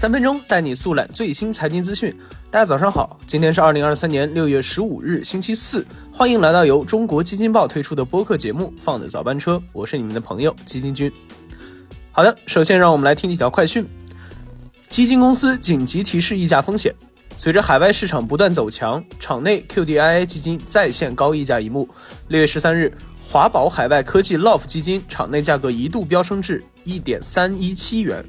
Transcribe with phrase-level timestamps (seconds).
[0.00, 2.10] 三分钟带你速览最新财经资讯。
[2.50, 5.84] 大家早上好，今天是二零二三年六月十五日，星期四。
[6.10, 11.12] 欢迎来到由中国基金报推出的播客节目《放的早班车》，我是你们的朋友基金君。
[12.12, 13.86] 好的，首先让我们来听几条快讯。
[14.88, 16.94] 基金公司紧急提示溢价风险。
[17.36, 21.86] 随着海外市场不断走强，场内 QDII 基金再现高溢价一幕。
[22.28, 22.90] 六月十三日，
[23.22, 28.24] 华宝海外科技 LOF 基金场内价格一度飙升至一点三一七元。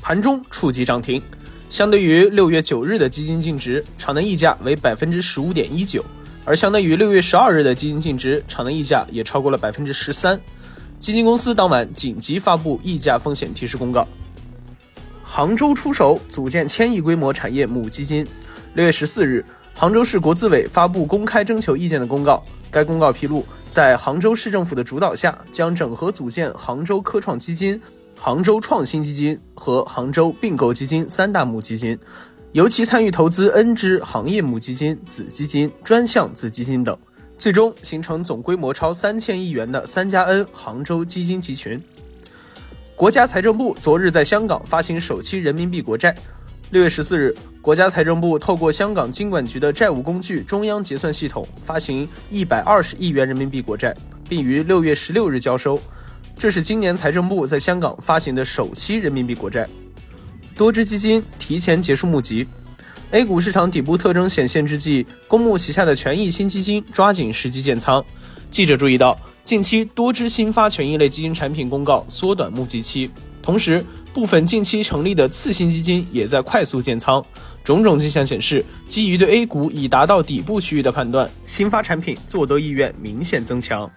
[0.00, 1.20] 盘中触及涨停，
[1.68, 6.04] 相对于六月九日的基金净值，场内溢价为百分之十五点一九，
[6.44, 10.40] 而相对于六月十二日的基金净值，场内溢价也超过了百分之十三。
[11.00, 14.06] 基金公司当晚紧急发布溢价风险提示公告。
[15.22, 18.26] 杭州出手组建千亿规模产业母基金。
[18.74, 19.44] 六月十四日，
[19.74, 23.44] 杭州市国资委发布公开征求意见的公告，该公告披露，
[23.76, 27.78] 在杭州市政府的主导下，将整合组建杭州科创基金。
[28.18, 31.98] 杭州创新基金和杭州并购基金三大母基金，
[32.52, 36.96] 尤其参与投资 N 支行业母基金、子基金、专项子基金等，
[37.36, 41.78] 最终形成总规模超三千亿元的三加 N 杭州基金集群。
[42.94, 46.16] 国家财政部昨日在香港发行首期人民币国债。
[46.70, 53.94] 六月十四日，国家财政部透过香港金管局的债务工具中央结算系统发行一百二十亿元人民币国债，
[54.28, 55.80] 并于六月十六日交收。
[56.36, 59.68] 这是今年财政部在香港发行的首期人民币国债。
[60.56, 62.44] 多只基金提前结束募集
[63.12, 68.04] ，A 股市场底部特征显现之际，公募旗下的权益新基金抓紧时机建仓。
[68.50, 73.08] 记者注意到，近期多只新发权益类基金产品公告缩短募集期，
[73.40, 73.84] 同时
[74.16, 77.22] 部分近期成立的次新基金也在快速建仓。
[77.62, 83.90] 种种迹象显示，基于对 A 股已达到底部区域的判断，新发产品做多意愿明显增强。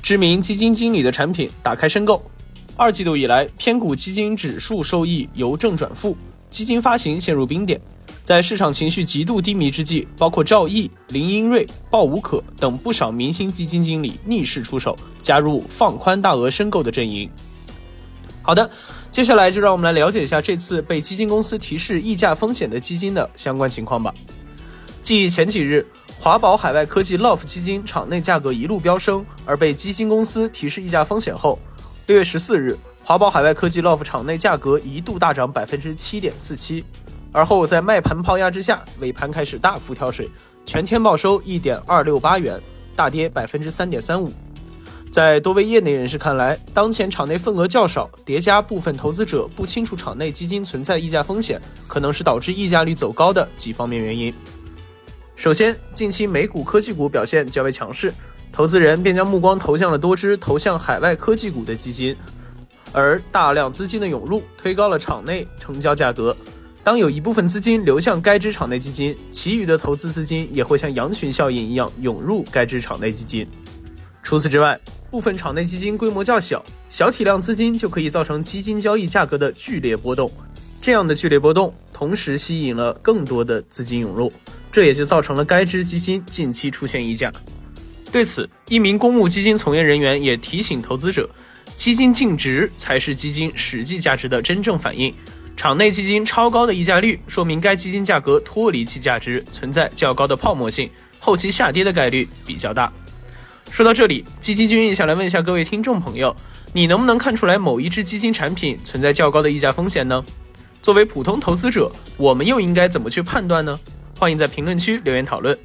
[0.00, 2.24] 知名基金经理的产品打开申购。
[2.74, 6.16] 二季度以来，偏股基金指数收益由正转负，
[6.48, 7.78] 基金发行陷入冰点。
[8.22, 17.28] 在市场情绪极度低迷之际，包括赵毅、林英瑞、鲍无可等不少明星基金经理逆势出手，加入放宽大额申购的阵营。
[18.40, 18.70] 好的，
[19.18, 24.14] 接下来就让我们来了解一下这次被基金公司提示溢价风险的基金的相关情况吧。
[25.02, 25.84] 继前几日。
[26.20, 31.58] 华宝海外科技 LOF 基金场内价格一路飙升，而被基金公司提示溢价风险后，
[32.06, 36.84] 六月十四日，华宝海外科技 LOF 场内价格一度大涨百分之七点四七，
[37.32, 40.28] 而后在卖盘抛压之下，尾盘开始大幅跳水，
[40.64, 42.60] 全天报收一点二六八元，
[42.94, 44.32] 大跌百分之三点三五。
[45.10, 54.32] 在多位业内人士看来，当前场内份额较少，叠加部分投资者不清楚场内基金存在溢价风险，可能是导致溢价率走高的几方面原因。
[55.34, 58.12] 首先，近期美股科技股表现较为强势，
[58.52, 62.14] 投资人便将目光投向了多只投向海外科技股的基金，
[62.92, 66.36] 而大量资金的涌入推高了场内成交价格。
[66.84, 73.46] 当有一部分资金流向该支场内基金，其余的投资资金也会像羊群效应一样涌入该支场内基金。
[74.22, 74.78] 除此之外，
[75.10, 80.30] 部分场内基金规模较小，小体量资金就可以造成基金交易价格的剧烈波动。
[80.80, 84.32] 这样的剧烈波动，同时吸引了更多的资金涌入。
[84.70, 87.32] 这也就造成了该支基金近期出现溢价。
[88.12, 91.28] 对此，一名公募基金从业人员也提醒投资者，
[91.74, 95.12] 基金净值才是基金实际价值的真正反映。
[95.56, 100.88] 场内基金超高的溢价率，说明该基金价格脱离其价值，存在较高的泡沫性，
[101.18, 102.92] 后期下跌的概率比较大。
[103.70, 106.34] 说到这里，基金君也想来问一下各位听众朋友，
[106.72, 110.24] 你能不能看出来某一只基金产品存在较高的溢价风险呢？
[110.82, 113.78] 作为普通投资者，我们又应该怎么去判断呢？
[114.18, 115.56] 欢迎在评论区留言讨论。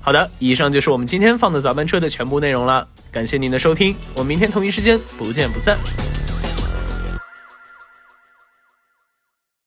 [0.00, 2.88] 好的，以上就是我们今天放的早班车的全部内容了。
[3.12, 5.78] 感谢您的收听，我们明天同一时间不见不散。